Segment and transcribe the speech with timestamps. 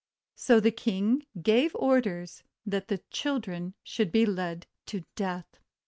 [0.33, 5.59] So the King gave orders that the children should be led to their death.